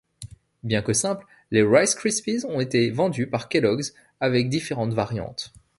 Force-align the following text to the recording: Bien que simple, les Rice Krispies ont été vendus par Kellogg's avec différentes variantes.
Bien 0.63 0.81
que 0.81 0.93
simple, 0.93 1.27
les 1.51 1.61
Rice 1.61 1.93
Krispies 1.93 2.43
ont 2.45 2.59
été 2.59 2.89
vendus 2.89 3.27
par 3.27 3.49
Kellogg's 3.49 3.93
avec 4.19 4.49
différentes 4.49 4.93
variantes. 4.95 5.53